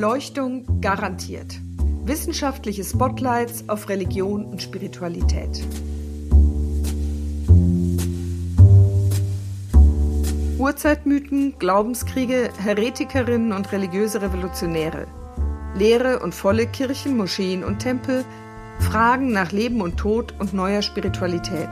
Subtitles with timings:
[0.00, 1.58] Erleuchtung garantiert.
[2.04, 5.60] Wissenschaftliche Spotlights auf Religion und Spiritualität.
[10.56, 15.08] Urzeitmythen, Glaubenskriege, Heretikerinnen und religiöse Revolutionäre.
[15.74, 18.24] Leere und volle Kirchen, Moscheen und Tempel,
[18.78, 21.70] Fragen nach Leben und Tod und neuer Spiritualität.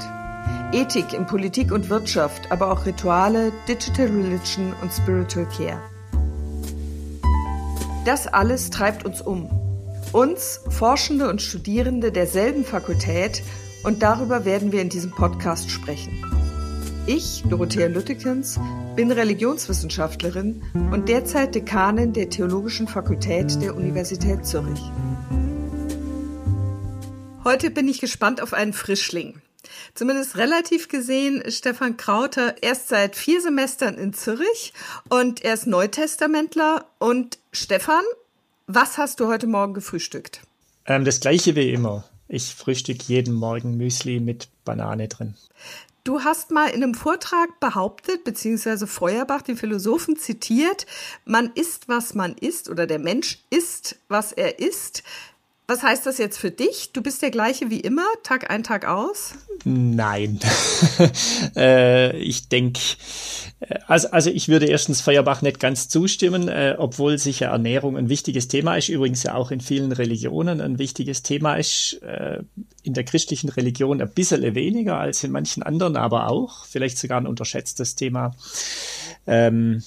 [0.72, 5.95] Ethik in Politik und Wirtschaft, aber auch Rituale, Digital Religion und Spiritual Care.
[8.06, 9.50] Das alles treibt uns um.
[10.12, 13.42] Uns, Forschende und Studierende derselben Fakultät,
[13.82, 16.24] und darüber werden wir in diesem Podcast sprechen.
[17.06, 18.60] Ich, Dorothea Lüttekens,
[18.94, 24.80] bin Religionswissenschaftlerin und derzeit Dekanin der Theologischen Fakultät der Universität Zürich.
[27.42, 29.34] Heute bin ich gespannt auf einen Frischling.
[29.94, 34.72] Zumindest relativ gesehen ist Stefan Krauter erst seit vier Semestern in Zürich
[35.08, 36.86] und er ist Neutestamentler.
[36.98, 38.02] Und Stefan,
[38.66, 40.40] was hast du heute Morgen gefrühstückt?
[40.86, 42.04] Ähm, das gleiche wie immer.
[42.28, 45.34] Ich frühstücke jeden Morgen Müsli mit Banane drin.
[46.06, 50.86] Du hast mal in einem Vortrag behauptet, beziehungsweise Feuerbach, den Philosophen, zitiert,
[51.24, 55.02] man ist, was man ist, oder der Mensch ist, was er ist.
[55.68, 56.92] Was heißt das jetzt für dich?
[56.92, 59.34] Du bist der gleiche wie immer, Tag ein, Tag aus?
[59.64, 60.38] Nein.
[61.56, 62.78] äh, ich denke,
[63.58, 68.08] äh, also, also ich würde erstens Feuerbach nicht ganz zustimmen, äh, obwohl sicher Ernährung ein
[68.08, 72.00] wichtiges Thema ist, übrigens ja auch in vielen Religionen ein wichtiges Thema ist.
[72.02, 72.44] Äh,
[72.84, 77.20] in der christlichen Religion ein bisschen weniger als in manchen anderen, aber auch, vielleicht sogar
[77.20, 78.36] ein unterschätztes Thema.
[79.26, 79.82] Ähm,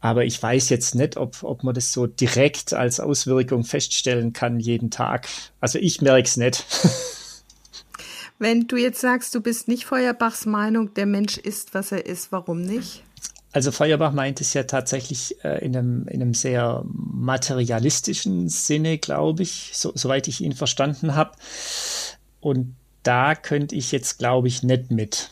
[0.00, 4.58] aber ich weiß jetzt nicht, ob, ob man das so direkt als Auswirkung feststellen kann
[4.58, 5.28] jeden Tag.
[5.60, 6.64] Also ich merke es nicht.
[8.38, 12.32] Wenn du jetzt sagst, du bist nicht Feuerbachs Meinung, der Mensch ist, was er ist,
[12.32, 13.02] warum nicht?
[13.52, 19.42] Also Feuerbach meint es ja tatsächlich äh, in, einem, in einem sehr materialistischen Sinne, glaube
[19.42, 21.32] ich, so, soweit ich ihn verstanden habe.
[22.40, 25.30] Und da könnte ich jetzt, glaube ich, nicht mit.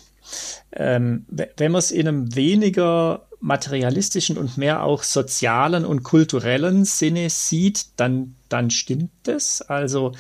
[0.73, 7.31] Ähm, wenn man es in einem weniger materialistischen und mehr auch sozialen und kulturellen Sinne
[7.31, 9.63] sieht, dann, dann stimmt es.
[9.63, 10.13] Also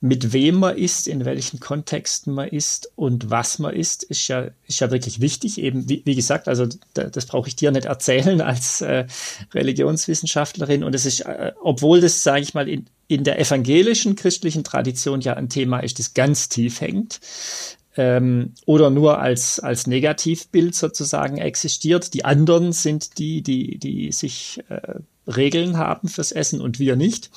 [0.00, 4.50] mit wem man ist, in welchen Kontexten man ist und was man ist, ist ja,
[4.66, 5.58] ist ja wirklich wichtig.
[5.58, 9.06] Eben, wie, wie gesagt, also da, das brauche ich dir nicht erzählen als äh,
[9.54, 10.84] Religionswissenschaftlerin.
[10.84, 15.20] Und es ist, äh, obwohl das, sage ich mal, in, in der evangelischen christlichen Tradition
[15.22, 17.20] ja ein Thema ist, das ganz tief hängt,
[17.96, 22.14] ähm, oder nur als, als Negativbild sozusagen existiert.
[22.14, 27.30] Die anderen sind die, die, die sich äh, Regeln haben fürs Essen und wir nicht.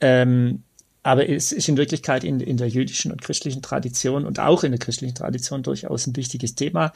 [0.00, 0.62] Ähm,
[1.02, 4.72] aber es ist in Wirklichkeit in, in der jüdischen und christlichen Tradition und auch in
[4.72, 6.92] der christlichen Tradition durchaus ein wichtiges Thema.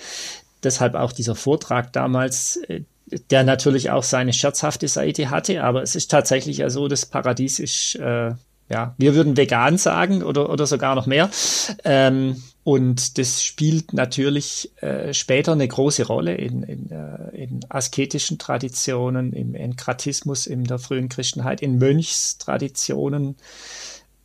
[0.62, 2.82] Deshalb auch dieser Vortrag damals, äh,
[3.30, 7.58] der natürlich auch seine scherzhafte Seite hatte, aber es ist tatsächlich ja so, das Paradies
[7.58, 8.32] ist, äh,
[8.70, 11.30] ja, wir würden vegan sagen oder, oder sogar noch mehr.
[11.84, 18.36] Ähm, und das spielt natürlich äh, später eine große Rolle in, in, äh, in asketischen
[18.36, 23.36] Traditionen, im Enkratismus in der frühen Christenheit, in Mönchstraditionen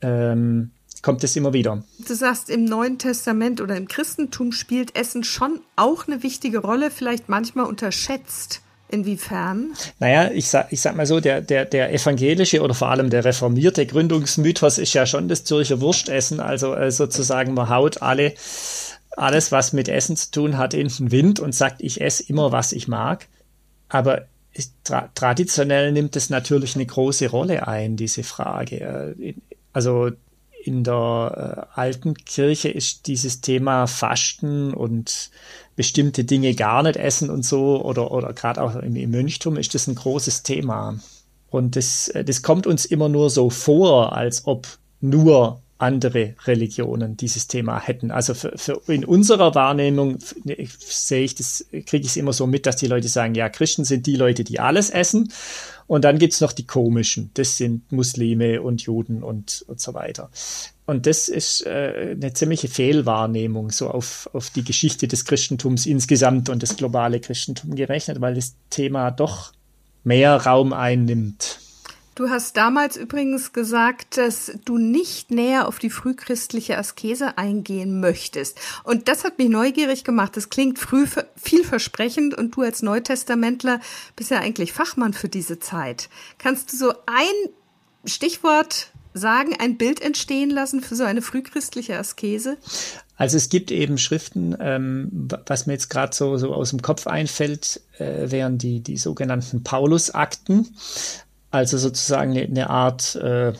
[0.02, 0.72] ähm,
[1.02, 1.86] kommt es immer wieder.
[2.06, 6.92] Du sagst, im Neuen Testament oder im Christentum spielt Essen schon auch eine wichtige Rolle,
[6.92, 8.62] vielleicht manchmal unterschätzt.
[8.94, 9.74] Inwiefern?
[9.98, 13.26] Naja, ich sag, ich sag mal so, der, der, der evangelische oder vor allem der
[13.26, 16.40] reformierte Gründungsmythos ist ja schon das Zürcher Wurstessen.
[16.40, 18.36] Also äh, sozusagen, man haut alle,
[19.18, 22.52] alles, was mit Essen zu tun hat, in den Wind und sagt, ich esse immer,
[22.52, 23.26] was ich mag.
[23.90, 24.28] Aber
[24.84, 29.16] tra traditionell nimmt es natürlich eine große Rolle ein, diese Frage.
[29.18, 29.34] Äh,
[29.72, 30.12] also
[30.64, 35.30] in der äh, alten Kirche ist dieses Thema Fasten und
[35.76, 39.76] bestimmte Dinge gar nicht essen und so oder, oder gerade auch im, im Mönchtum ist
[39.76, 41.00] das ein großes Thema.
[41.50, 44.68] Und das, äh, das kommt uns immer nur so vor, als ob
[45.02, 48.10] nur andere Religionen dieses Thema hätten.
[48.10, 50.18] Also für, für in unserer Wahrnehmung
[50.80, 53.84] sehe ich das, kriege ich es immer so mit, dass die Leute sagen, ja, Christen
[53.84, 55.34] sind die Leute, die alles essen.
[55.88, 60.30] Und dann gibt's noch die komischen, das sind Muslime und Juden und, und so weiter.
[60.86, 66.50] Und das ist äh, eine ziemliche Fehlwahrnehmung, so auf, auf die Geschichte des Christentums insgesamt
[66.50, 69.54] und das globale Christentum gerechnet, weil das Thema doch
[70.04, 71.60] mehr Raum einnimmt.
[72.16, 78.60] Du hast damals übrigens gesagt, dass du nicht näher auf die frühchristliche Askese eingehen möchtest.
[78.84, 80.38] Und das hat mich neugierig gemacht.
[80.38, 83.80] Das klingt früh vielversprechend und du als Neutestamentler
[84.16, 86.10] bist ja eigentlich Fachmann für diese Zeit.
[86.38, 87.50] Kannst du so ein
[88.06, 92.58] Stichwort sagen, ein Bild entstehen lassen für so eine frühchristliche Askese?
[93.16, 97.08] Also es gibt eben Schriften, ähm, was mir jetzt gerade so, so aus dem Kopf
[97.08, 100.76] einfällt, äh, wären die, die sogenannten Paulusakten.
[101.54, 103.54] Also sozusagen eine, Art, äh,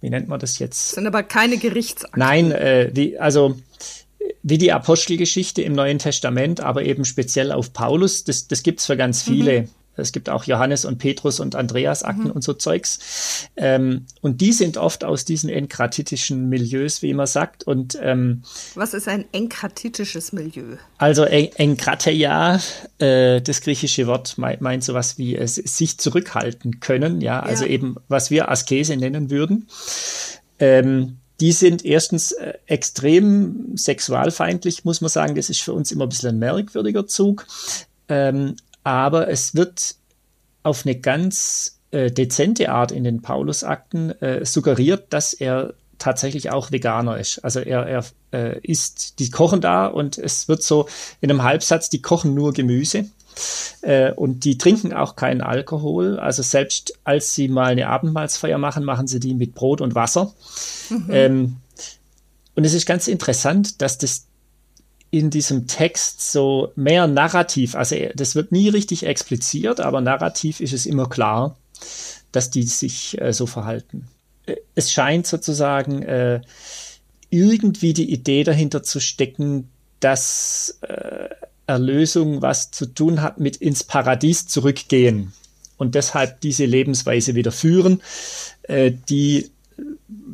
[0.00, 0.88] wie nennt man das jetzt?
[0.88, 2.18] Das sind aber keine Gerichtsakten.
[2.18, 3.56] Nein, äh, die, also
[4.42, 8.24] wie die Apostelgeschichte im Neuen Testament, aber eben speziell auf Paulus.
[8.24, 9.62] Das, das gibt es für ganz viele.
[9.62, 9.68] Mhm.
[9.98, 12.30] Es gibt auch Johannes und Petrus und Andreas Akten mhm.
[12.32, 13.48] und so Zeugs.
[13.56, 17.64] Ähm, und die sind oft aus diesen enkratitischen Milieus, wie man sagt.
[17.64, 18.42] Und ähm,
[18.74, 20.76] was ist ein enkratitisches Milieu?
[20.98, 22.60] Also en enkrateia,
[22.98, 27.20] äh, das griechische Wort meint, meint sowas wie es sich zurückhalten können.
[27.20, 27.70] Ja, also ja.
[27.70, 29.68] eben was wir Askese nennen würden.
[30.58, 35.36] Ähm, die sind erstens äh, extrem sexualfeindlich, muss man sagen.
[35.36, 37.46] Das ist für uns immer ein bisschen ein merkwürdiger Zug.
[38.08, 39.96] Ähm, aber es wird
[40.62, 46.70] auf eine ganz äh, dezente Art in den Paulusakten äh, suggeriert, dass er tatsächlich auch
[46.70, 47.38] Veganer ist.
[47.44, 50.88] Also er, er äh, isst, die kochen da und es wird so
[51.20, 53.06] in einem Halbsatz, die kochen nur Gemüse.
[53.82, 56.18] Äh, und die trinken auch keinen Alkohol.
[56.18, 60.34] Also selbst als sie mal eine Abendmahlsfeier machen, machen sie die mit Brot und Wasser.
[60.90, 61.06] Mhm.
[61.10, 61.56] Ähm,
[62.54, 64.26] und es ist ganz interessant, dass das
[65.10, 70.72] in diesem Text so mehr narrativ, also das wird nie richtig expliziert, aber narrativ ist
[70.72, 71.56] es immer klar,
[72.32, 74.08] dass die sich äh, so verhalten.
[74.46, 76.40] Äh, es scheint sozusagen äh,
[77.30, 79.70] irgendwie die Idee dahinter zu stecken,
[80.00, 81.28] dass äh,
[81.66, 85.32] Erlösung was zu tun hat mit ins Paradies zurückgehen
[85.76, 88.02] und deshalb diese Lebensweise wieder führen,
[88.62, 89.50] äh, die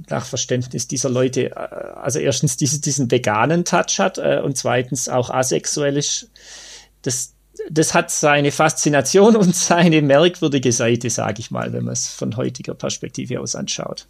[0.08, 5.08] nach Verständnis dieser Leute, äh, also erstens diese, diesen veganen Touch hat äh, und zweitens
[5.08, 6.30] auch asexuell ist.
[7.02, 7.34] Das,
[7.70, 12.36] das hat seine Faszination und seine merkwürdige Seite, sage ich mal, wenn man es von
[12.36, 14.06] heutiger Perspektive aus anschaut.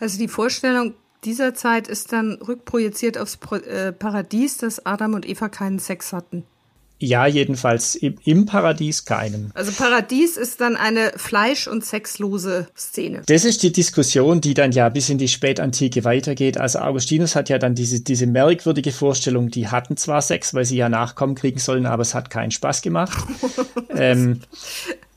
[0.00, 0.94] Also die Vorstellung
[1.24, 6.44] dieser Zeit ist dann rückprojiziert aufs äh, Paradies, dass Adam und Eva keinen Sex hatten.
[6.98, 9.50] Ja, jedenfalls im, im, Paradies keinen.
[9.54, 13.22] Also Paradies ist dann eine fleisch- und sexlose Szene.
[13.26, 16.56] Das ist die Diskussion, die dann ja bis in die Spätantike weitergeht.
[16.56, 20.78] Also Augustinus hat ja dann diese, diese merkwürdige Vorstellung, die hatten zwar Sex, weil sie
[20.78, 23.16] ja Nachkommen kriegen sollen, aber es hat keinen Spaß gemacht.
[23.90, 24.40] ähm,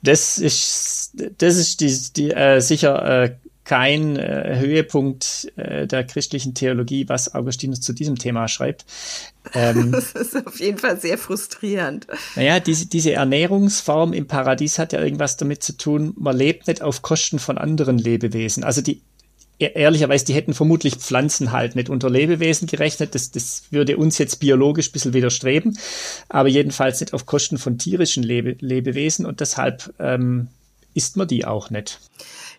[0.02, 3.36] das ist, das ist die, die äh, sicher äh,
[3.70, 8.84] kein äh, Höhepunkt äh, der christlichen Theologie, was Augustinus zu diesem Thema schreibt.
[9.54, 12.08] Ähm, das ist auf jeden Fall sehr frustrierend.
[12.36, 16.82] Naja, diese, diese Ernährungsform im Paradies hat ja irgendwas damit zu tun, man lebt nicht
[16.82, 18.64] auf Kosten von anderen Lebewesen.
[18.64, 19.02] Also die,
[19.60, 23.14] e, ehrlicherweise, die hätten vermutlich Pflanzen halt nicht unter Lebewesen gerechnet.
[23.14, 25.78] Das, das würde uns jetzt biologisch ein bisschen widerstreben,
[26.28, 30.48] aber jedenfalls nicht auf Kosten von tierischen Lebe, Lebewesen und deshalb ähm,
[30.96, 32.00] isst man die auch nicht.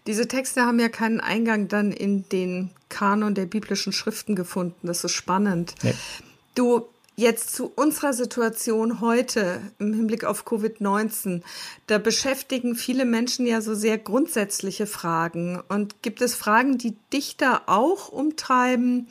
[0.06, 4.86] Diese Texte haben ja keinen Eingang dann in den Kanon der biblischen Schriften gefunden.
[4.86, 5.74] Das ist spannend.
[5.82, 5.94] Nee.
[6.54, 11.42] Du, jetzt zu unserer Situation heute im Hinblick auf Covid-19.
[11.86, 15.62] Da beschäftigen viele Menschen ja so sehr grundsätzliche Fragen.
[15.68, 19.08] Und gibt es Fragen, die dich da auch umtreiben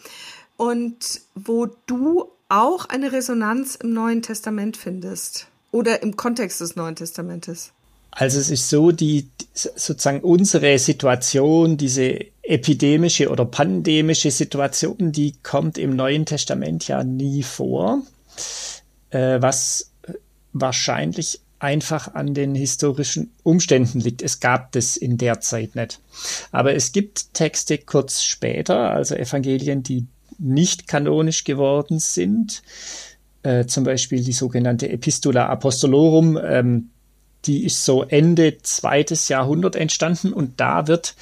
[0.57, 5.47] und wo du auch eine Resonanz im Neuen Testament findest?
[5.71, 7.71] Oder im Kontext des Neuen Testamentes?
[8.11, 15.77] Also es ist so, die sozusagen unsere Situation, diese epidemische oder pandemische Situation, die kommt
[15.77, 18.01] im Neuen Testament ja nie vor,
[19.11, 19.91] äh, was
[20.53, 24.21] wahrscheinlich einfach an den historischen Umständen liegt.
[24.21, 25.99] Es gab das in der Zeit nicht.
[26.51, 30.05] Aber es gibt Texte kurz später, also Evangelien, die
[30.37, 32.63] nicht kanonisch geworden sind.
[33.43, 36.89] Äh, zum Beispiel die sogenannte Epistula Apostolorum, ähm,
[37.45, 41.15] die ist so Ende zweites Jahrhundert entstanden und da wird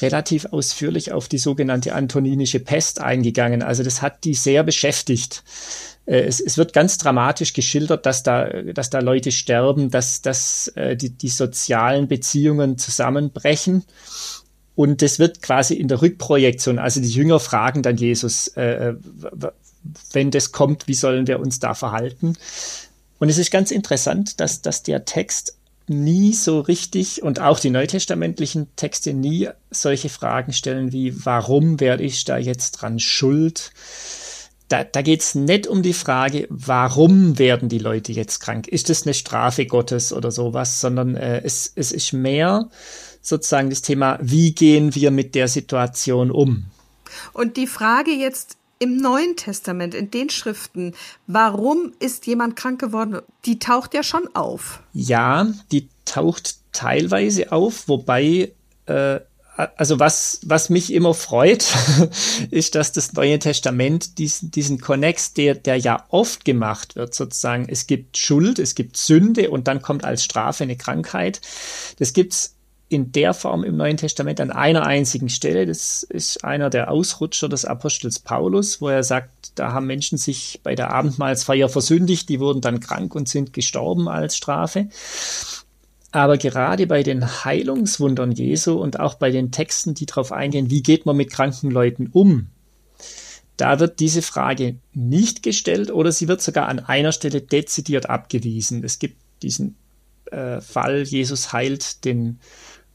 [0.00, 3.62] relativ ausführlich auf die sogenannte antoninische Pest eingegangen.
[3.62, 5.42] Also das hat die sehr beschäftigt.
[6.06, 10.68] Äh, es, es wird ganz dramatisch geschildert, dass da, dass da Leute sterben, dass, dass
[10.76, 13.84] äh, die, die sozialen Beziehungen zusammenbrechen.
[14.74, 18.94] Und das wird quasi in der Rückprojektion, also die Jünger fragen dann Jesus, äh,
[20.12, 22.36] wenn das kommt, wie sollen wir uns da verhalten?
[23.18, 25.58] Und es ist ganz interessant, dass, dass der Text
[25.88, 32.04] nie so richtig und auch die neutestamentlichen Texte nie solche Fragen stellen wie, warum werde
[32.04, 33.72] ich da jetzt dran schuld?
[34.68, 38.68] Da, da geht es nicht um die Frage, warum werden die Leute jetzt krank?
[38.68, 42.68] Ist das eine Strafe Gottes oder sowas, sondern äh, es, es ist mehr
[43.22, 46.66] sozusagen das Thema, wie gehen wir mit der Situation um?
[47.32, 50.94] Und die Frage jetzt im Neuen Testament, in den Schriften,
[51.26, 54.80] warum ist jemand krank geworden, die taucht ja schon auf.
[54.92, 58.52] Ja, die taucht teilweise auf, wobei,
[58.86, 59.20] äh,
[59.76, 61.66] also was, was mich immer freut,
[62.50, 67.66] ist, dass das Neue Testament diesen, diesen Konnex, der, der ja oft gemacht wird, sozusagen,
[67.68, 71.40] es gibt Schuld, es gibt Sünde und dann kommt als Strafe eine Krankheit.
[71.98, 72.54] Das gibt's
[72.88, 75.66] in der Form im Neuen Testament an einer einzigen Stelle.
[75.66, 80.60] Das ist einer der Ausrutscher des Apostels Paulus, wo er sagt, da haben Menschen sich
[80.62, 84.88] bei der Abendmahlsfeier versündigt, die wurden dann krank und sind gestorben als Strafe.
[86.10, 90.82] Aber gerade bei den Heilungswundern Jesu und auch bei den Texten, die darauf eingehen, wie
[90.82, 92.48] geht man mit kranken Leuten um,
[93.58, 98.84] da wird diese Frage nicht gestellt oder sie wird sogar an einer Stelle dezidiert abgewiesen.
[98.84, 99.76] Es gibt diesen
[100.30, 102.38] äh, Fall, Jesus heilt den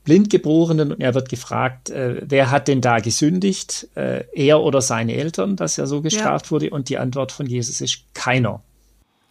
[0.04, 5.14] Blindgeborenen und er wird gefragt, äh, wer hat denn da gesündigt, äh, er oder seine
[5.16, 6.52] Eltern, dass er so gestraft ja.
[6.52, 8.62] wurde und die Antwort von Jesus ist keiner.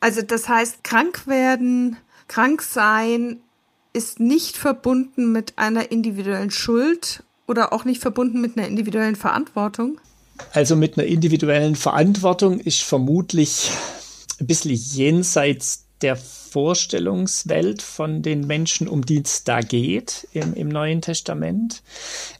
[0.00, 1.96] Also das heißt, krank werden,
[2.28, 3.38] krank sein
[3.92, 10.00] ist nicht verbunden mit einer individuellen Schuld oder auch nicht verbunden mit einer individuellen Verantwortung?
[10.54, 13.70] Also mit einer individuellen Verantwortung ist vermutlich
[14.40, 20.68] ein bisschen jenseits der Vorstellungswelt von den Menschen, um die es da geht im, im
[20.68, 21.82] Neuen Testament.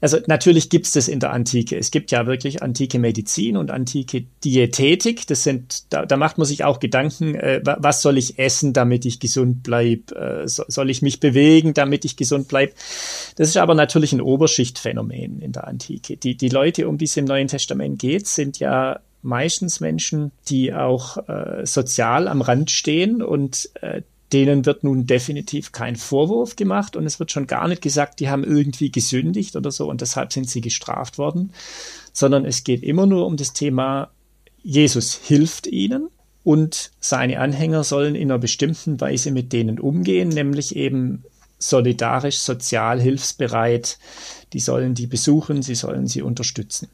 [0.01, 1.77] Also natürlich gibt es das in der Antike.
[1.77, 5.25] Es gibt ja wirklich antike Medizin und antike Diätetik.
[5.25, 9.05] Das sind, da, da macht man sich auch Gedanken, äh, was soll ich essen, damit
[9.05, 10.15] ich gesund bleibe?
[10.15, 12.73] Äh, so, soll ich mich bewegen, damit ich gesund bleibe?
[13.35, 16.17] Das ist aber natürlich ein Oberschichtphänomen in der Antike.
[16.17, 20.73] Die, die Leute, um die es im Neuen Testament geht, sind ja meistens Menschen, die
[20.73, 24.01] auch äh, sozial am Rand stehen und äh,
[24.31, 28.29] denen wird nun definitiv kein Vorwurf gemacht und es wird schon gar nicht gesagt, die
[28.29, 31.53] haben irgendwie gesündigt oder so und deshalb sind sie gestraft worden,
[32.11, 34.09] sondern es geht immer nur um das Thema,
[34.63, 36.09] Jesus hilft ihnen
[36.43, 41.23] und seine Anhänger sollen in einer bestimmten Weise mit denen umgehen, nämlich eben
[41.59, 43.97] solidarisch, sozial, hilfsbereit.
[44.51, 46.89] Die sollen die besuchen, sie sollen sie unterstützen.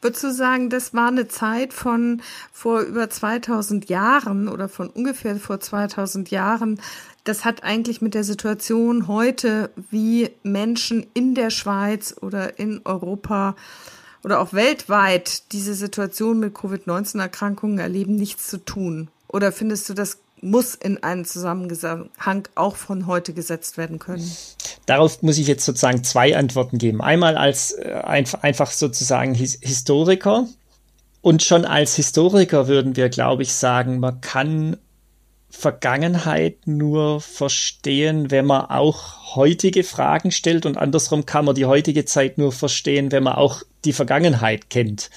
[0.00, 2.22] Würdest du sagen, das war eine Zeit von
[2.52, 6.80] vor über 2000 Jahren oder von ungefähr vor 2000 Jahren?
[7.24, 13.56] Das hat eigentlich mit der Situation heute, wie Menschen in der Schweiz oder in Europa
[14.22, 19.08] oder auch weltweit diese Situation mit Covid-19-Erkrankungen erleben, nichts zu tun.
[19.28, 24.30] Oder findest du, das muss in einen Zusammenhang auch von heute gesetzt werden können?
[24.90, 27.00] Darauf muss ich jetzt sozusagen zwei Antworten geben.
[27.00, 30.48] Einmal als äh, einfach sozusagen His Historiker.
[31.20, 34.78] Und schon als Historiker würden wir, glaube ich, sagen, man kann
[35.48, 42.04] Vergangenheit nur verstehen, wenn man auch heutige Fragen stellt und andersrum kann man die heutige
[42.04, 45.08] Zeit nur verstehen, wenn man auch die Vergangenheit kennt.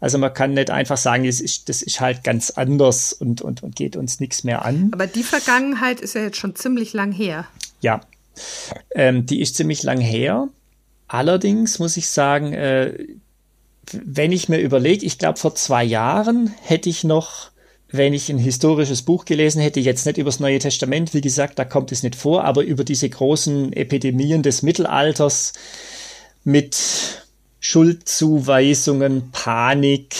[0.00, 3.62] Also man kann nicht einfach sagen, das ist, das ist halt ganz anders und, und,
[3.62, 4.90] und geht uns nichts mehr an.
[4.92, 7.46] Aber die Vergangenheit ist ja jetzt schon ziemlich lang her.
[7.80, 8.02] Ja,
[8.94, 10.48] ähm, die ist ziemlich lang her.
[11.08, 12.94] Allerdings muss ich sagen, äh,
[13.92, 17.50] wenn ich mir überlege, ich glaube, vor zwei Jahren hätte ich noch
[17.96, 21.64] wenn ich ein historisches Buch gelesen hätte, jetzt nicht übers Neue Testament, wie gesagt, da
[21.64, 25.52] kommt es nicht vor, aber über diese großen Epidemien des Mittelalters
[26.42, 27.22] mit
[27.60, 30.16] Schuldzuweisungen, Panik,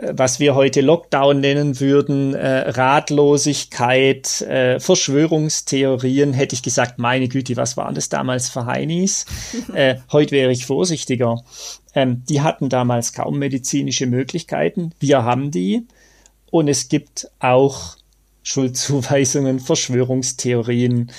[0.00, 7.56] was wir heute Lockdown nennen würden, äh, Ratlosigkeit, äh, Verschwörungstheorien, hätte ich gesagt, meine Güte,
[7.56, 9.26] was waren das damals für Heinis?
[9.74, 11.42] äh, heute wäre ich vorsichtiger.
[11.94, 14.92] Ähm, die hatten damals kaum medizinische Möglichkeiten.
[14.98, 15.86] Wir haben die.
[16.50, 17.96] Und es gibt auch
[18.42, 21.10] Schuldzuweisungen, Verschwörungstheorien,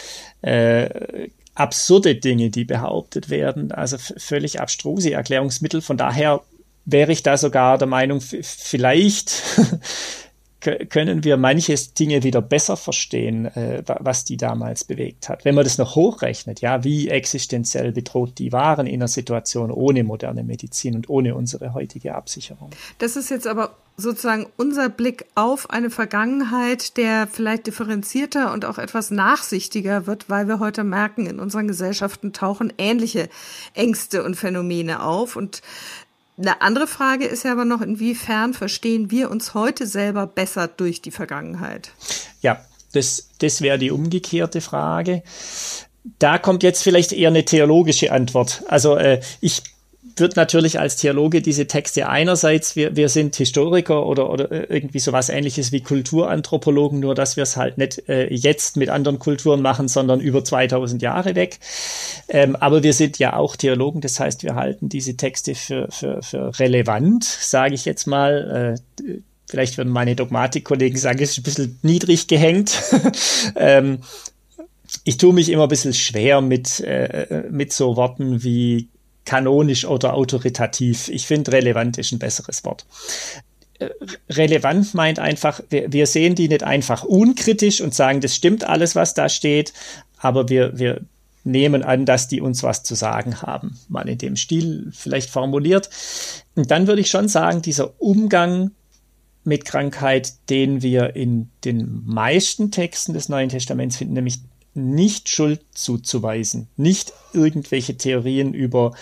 [0.42, 5.82] äh, absurde Dinge, die behauptet werden, also völlig abstruse Erklärungsmittel.
[5.82, 6.42] Von daher
[6.86, 9.44] wäre ich da sogar der Meinung, vielleicht
[10.90, 15.46] können wir manche Dinge wieder besser verstehen, äh, was die damals bewegt hat.
[15.46, 20.04] Wenn man das noch hochrechnet, ja, wie existenziell bedroht die waren in einer Situation ohne
[20.04, 22.70] moderne Medizin und ohne unsere heutige Absicherung.
[23.00, 28.80] Das ist jetzt aber sozusagen unser Blick auf eine Vergangenheit, der vielleicht differenzierter und auch
[28.80, 33.30] etwas nachsichtiger wird, weil wir heute merken, in unseren Gesellschaften tauchen ähnliche
[33.76, 35.62] Ängste und Phänomene auf und
[36.38, 41.02] eine andere Frage ist ja aber noch, inwiefern verstehen wir uns heute selber besser durch
[41.02, 41.92] die Vergangenheit?
[42.42, 45.24] Ja, das, das wäre die umgekehrte Frage.
[46.20, 48.64] Da kommt jetzt vielleicht eher eine theologische Antwort.
[48.68, 49.64] Also äh, ich
[50.18, 55.00] wird natürlich als Theologe diese Texte einerseits, wir, wir sind Historiker oder, oder äh, irgendwie
[55.00, 59.62] sowas ähnliches wie Kulturanthropologen, nur dass wir es halt nicht äh, jetzt mit anderen Kulturen
[59.62, 61.60] machen, sondern über 2000 Jahre weg.
[62.28, 66.22] Ähm, aber wir sind ja auch Theologen, das heißt, wir halten diese Texte für, für,
[66.22, 68.78] für relevant, sage ich jetzt mal.
[69.00, 69.14] Äh,
[69.50, 72.82] vielleicht würden meine Dogmatikkollegen sagen, es ist ein bisschen niedrig gehängt.
[73.56, 74.00] ähm,
[75.04, 78.90] ich tue mich immer ein bisschen schwer mit, äh, mit so Worten wie
[79.26, 81.10] kanonisch oder autoritativ.
[81.10, 82.86] Ich finde, relevant ist ein besseres Wort.
[83.80, 83.90] Äh,
[84.30, 88.96] relevant meint einfach, wir, wir sehen die nicht einfach unkritisch und sagen, das stimmt alles,
[88.96, 89.74] was da steht,
[90.18, 91.02] aber wir, wir
[91.44, 93.78] nehmen an, dass die uns was zu sagen haben.
[93.90, 95.90] Mal in dem Stil vielleicht formuliert.
[96.56, 98.72] Und dann würde ich schon sagen, dieser Umgang
[99.44, 104.40] mit Krankheit, den wir in den meisten Texten des Neuen Testaments finden, nämlich
[104.74, 108.94] nicht Schuld zuzuweisen, nicht irgendwelche Theorien über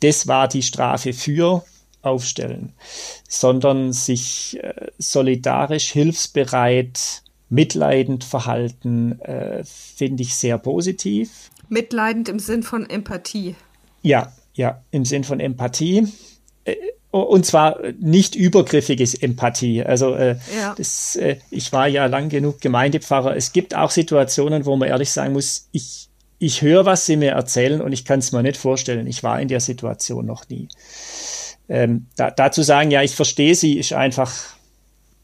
[0.00, 1.64] das war die Strafe für
[2.02, 2.72] aufstellen,
[3.28, 11.50] sondern sich äh, solidarisch, hilfsbereit, mitleidend verhalten, äh, finde ich sehr positiv.
[11.68, 13.54] Mitleidend im Sinn von Empathie.
[14.02, 16.08] Ja, ja, im Sinn von Empathie.
[16.64, 16.76] Äh,
[17.10, 19.82] und zwar nicht übergriffiges Empathie.
[19.82, 20.74] Also äh, ja.
[20.76, 23.36] das, äh, ich war ja lang genug Gemeindepfarrer.
[23.36, 27.32] Es gibt auch Situationen, wo man ehrlich sagen muss, ich, ich höre, was sie mir
[27.32, 29.06] erzählen und ich kann es mir nicht vorstellen.
[29.06, 30.68] Ich war in der Situation noch nie.
[31.68, 34.32] Ähm, da, dazu sagen, ja, ich verstehe sie, ist einfach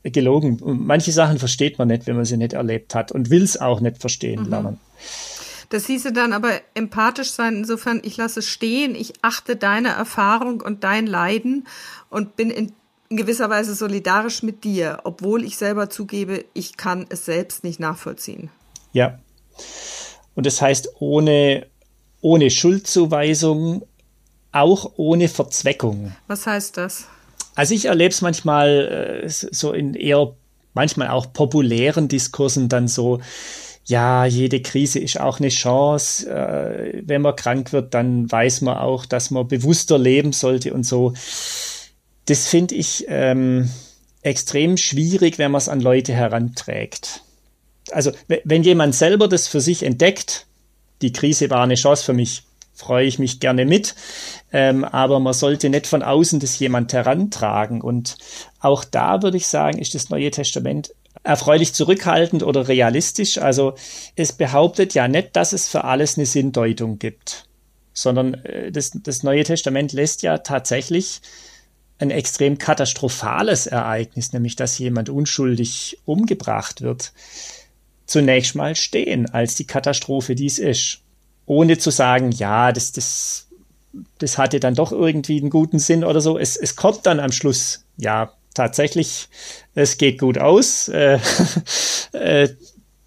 [0.02, 0.60] gelogen.
[0.62, 3.80] Manche Sachen versteht man nicht, wenn man sie nicht erlebt hat und will es auch
[3.80, 4.50] nicht verstehen mhm.
[4.50, 4.80] lernen.
[5.68, 10.85] Das hieße dann aber empathisch sein, insofern, ich lasse stehen, ich achte deine Erfahrung und
[10.85, 11.66] dein Leiden
[12.08, 12.73] und bin in,
[13.11, 18.50] gewisser Weise solidarisch mit dir, obwohl ich selber zugebe, ich kann es selbst nicht nachvollziehen.
[18.92, 19.18] Ja.
[20.35, 21.66] Und das heißt, ohne,
[22.20, 23.87] ohne Schuldzuweisung,
[24.52, 26.16] auch ohne Verzweckung.
[26.26, 27.06] Was heißt das?
[27.54, 30.35] Also ich erlebe es manchmal äh, so in eher,
[30.75, 33.20] manchmal auch populären Diskursen dann so,
[33.86, 36.28] ja, jede Krise ist auch eine Chance.
[36.28, 40.84] Äh, wenn man krank wird, dann weiß man auch, dass man bewusster leben sollte und
[40.84, 41.14] so.
[42.26, 43.70] Das finde ich ähm,
[44.22, 47.22] extrem schwierig, wenn man es an Leute heranträgt.
[47.92, 50.46] Also wenn jemand selber das für sich entdeckt,
[51.00, 52.42] die Krise war eine Chance für mich,
[52.74, 53.94] freue ich mich gerne mit.
[54.52, 57.80] Ähm, aber man sollte nicht von außen das jemand herantragen.
[57.80, 58.18] Und
[58.58, 60.90] auch da würde ich sagen, ist das Neue Testament
[61.26, 63.38] erfreulich zurückhaltend oder realistisch.
[63.38, 63.75] Also
[64.14, 67.47] es behauptet ja nicht, dass es für alles eine Sinndeutung gibt,
[67.93, 71.21] sondern äh, das, das Neue Testament lässt ja tatsächlich
[71.99, 77.12] ein extrem katastrophales Ereignis, nämlich dass jemand unschuldig umgebracht wird,
[78.04, 81.00] zunächst mal stehen als die Katastrophe, die es ist.
[81.47, 83.47] Ohne zu sagen, ja, das, das,
[84.19, 86.39] das hatte dann doch irgendwie einen guten Sinn oder so.
[86.39, 89.28] Es, es kommt dann am Schluss, ja, tatsächlich,
[89.75, 90.90] es geht gut aus.
[90.97, 91.19] Äh,
[92.12, 92.49] äh,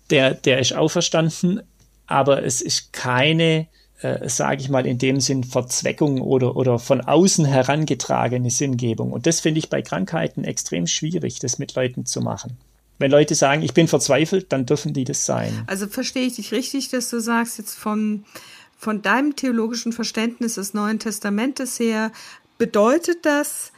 [0.09, 1.62] der, der ist auferstanden,
[2.07, 3.67] aber es ist keine,
[4.01, 9.12] äh, sage ich mal, in dem Sinn Verzweckung oder, oder von außen herangetragene Sinngebung.
[9.12, 12.57] Und das finde ich bei Krankheiten extrem schwierig, das mit Leuten zu machen.
[12.97, 15.63] Wenn Leute sagen, ich bin verzweifelt, dann dürfen die das sein.
[15.67, 18.25] Also verstehe ich dich richtig, dass du sagst, jetzt von,
[18.77, 22.12] von deinem theologischen Verständnis des Neuen Testamentes her,
[22.57, 23.71] bedeutet das,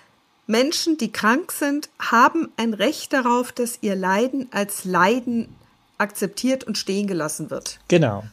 [0.47, 5.49] Menschen, die krank sind, haben ein Recht darauf, dass ihr Leiden als Leiden
[5.97, 7.79] akzeptiert und stehen gelassen wird.
[7.87, 8.23] Genau.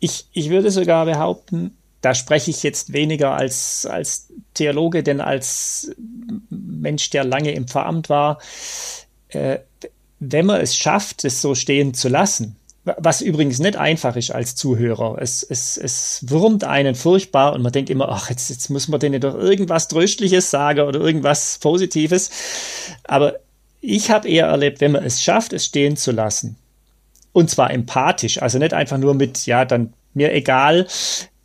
[0.00, 5.90] Ich, ich würde sogar behaupten, da spreche ich jetzt weniger als, als Theologe, denn als
[6.50, 8.38] Mensch, der lange im Pfarramt war,
[9.28, 9.58] äh,
[10.20, 14.56] wenn man es schafft, es so stehen zu lassen, was übrigens nicht einfach ist als
[14.56, 15.16] Zuhörer.
[15.18, 19.00] Es, es, es wurmt einen furchtbar und man denkt immer, ach, jetzt, jetzt muss man
[19.00, 22.30] denen doch irgendwas Tröstliches sagen oder irgendwas Positives.
[23.04, 23.36] Aber
[23.80, 26.56] ich habe eher erlebt, wenn man es schafft, es stehen zu lassen.
[27.32, 30.86] Und zwar empathisch, also nicht einfach nur mit, ja, dann mir egal,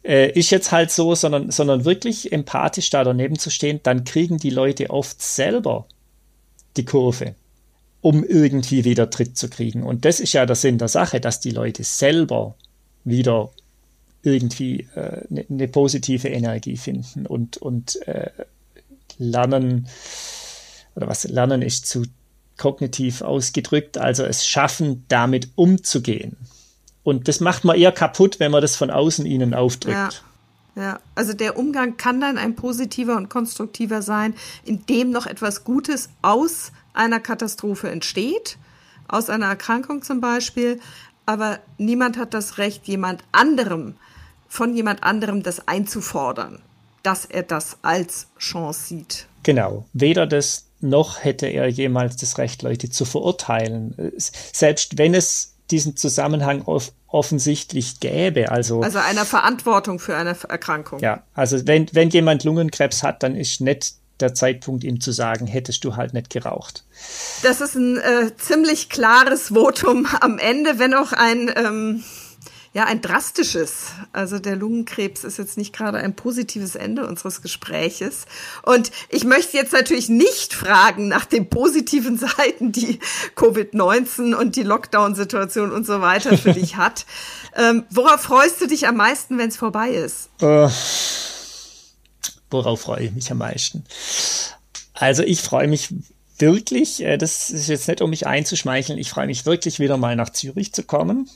[0.03, 4.37] äh, ist jetzt halt so, sondern, sondern wirklich empathisch da daneben zu stehen, dann kriegen
[4.37, 5.85] die Leute oft selber
[6.77, 7.33] die Kurve
[8.01, 9.83] um irgendwie wieder Tritt zu kriegen.
[9.83, 12.55] Und das ist ja der Sinn der Sache, dass die Leute selber
[13.03, 13.51] wieder
[14.21, 18.29] irgendwie eine äh, ne, ne positive Energie finden und, und äh,
[19.17, 19.87] lernen,
[20.95, 22.05] oder was lernen ist zu
[22.57, 26.35] kognitiv ausgedrückt, also es schaffen, damit umzugehen.
[27.03, 29.95] Und das macht man eher kaputt, wenn man das von außen ihnen aufdrückt.
[29.95, 30.09] Ja.
[30.75, 34.33] Ja, also der Umgang kann dann ein positiver und konstruktiver sein,
[34.63, 38.57] indem noch etwas Gutes aus einer Katastrophe entsteht,
[39.07, 40.79] aus einer Erkrankung zum Beispiel,
[41.25, 43.95] aber niemand hat das Recht, jemand anderem,
[44.47, 46.59] von jemand anderem das einzufordern,
[47.03, 49.27] dass er das als Chance sieht.
[49.43, 54.13] Genau, weder das noch hätte er jemals das Recht, Leute zu verurteilen.
[54.17, 58.51] Selbst wenn es diesen Zusammenhang off offensichtlich gäbe.
[58.51, 60.99] Also, also einer Verantwortung für eine Erkrankung.
[60.99, 65.47] Ja, also wenn, wenn jemand Lungenkrebs hat, dann ist nicht der Zeitpunkt, ihm zu sagen,
[65.47, 66.83] hättest du halt nicht geraucht.
[67.43, 72.03] Das ist ein äh, ziemlich klares Votum am Ende, wenn auch ein, ähm,
[72.73, 73.87] ja, ein drastisches.
[74.13, 78.25] Also der Lungenkrebs ist jetzt nicht gerade ein positives Ende unseres Gespräches.
[78.63, 82.99] Und ich möchte jetzt natürlich nicht fragen nach den positiven Seiten, die
[83.35, 87.05] Covid-19 und die Lockdown-Situation und so weiter für dich hat.
[87.55, 90.29] Ähm, worauf freust du dich am meisten, wenn es vorbei ist?
[90.41, 90.69] Uh,
[92.49, 93.83] worauf freue ich mich am meisten?
[94.93, 95.93] Also ich freue mich
[96.39, 100.15] wirklich, äh, das ist jetzt nicht um mich einzuschmeicheln, ich freue mich wirklich wieder mal
[100.15, 101.29] nach Zürich zu kommen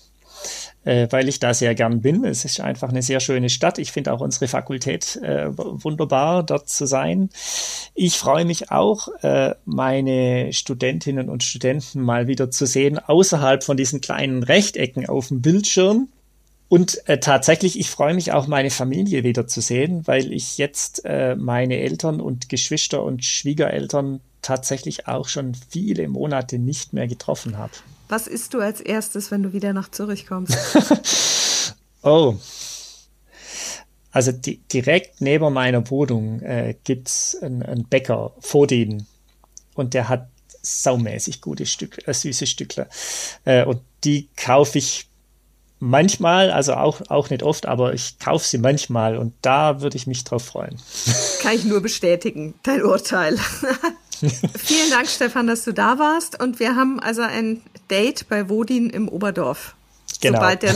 [0.83, 2.25] äh, weil ich da sehr gern bin.
[2.25, 3.77] Es ist einfach eine sehr schöne Stadt.
[3.77, 7.29] Ich finde auch unsere Fakultät äh, wunderbar, dort zu sein.
[7.95, 9.07] Ich freue mich auch,
[9.63, 15.41] meine Studentinnen und Studenten mal wieder zu sehen, außerhalb von diesen kleinen Rechtecken auf dem
[15.41, 16.09] Bildschirm.
[16.69, 21.05] Und äh, tatsächlich, ich freue mich auch, meine Familie wieder zu sehen, weil ich jetzt
[21.05, 27.57] äh, meine Eltern und Geschwister und Schwiegereltern tatsächlich auch schon viele Monate nicht mehr getroffen
[27.57, 27.73] habe.
[28.09, 30.57] Was isst du als erstes, wenn du wieder nach Zürich kommst?
[32.03, 32.35] oh.
[34.11, 39.07] Also di direkt neben meiner Wohnung äh, gibt es einen, einen Bäcker, Vodin.
[39.73, 40.29] Und der hat
[40.61, 42.87] saumäßig gute Stück, äh, süße Stückler.
[43.45, 45.07] Äh, und die kaufe ich
[45.83, 50.07] manchmal, also auch, auch nicht oft, aber ich kaufe sie manchmal und da würde ich
[50.07, 50.77] mich drauf freuen.
[51.41, 53.37] Kann ich nur bestätigen, dein Urteil.
[54.57, 56.41] Vielen Dank, Stefan, dass du da warst.
[56.41, 59.75] Und wir haben also ein Date bei Wodin im Oberdorf.
[60.21, 60.37] Genau.
[60.37, 60.75] Sobald, der,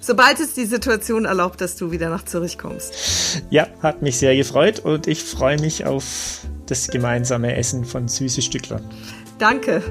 [0.00, 3.42] sobald es die Situation erlaubt, dass du wieder nach Zürich kommst.
[3.48, 8.42] Ja, hat mich sehr gefreut und ich freue mich auf das gemeinsame Essen von Süße
[8.42, 8.82] Stückler.
[9.38, 9.82] Danke.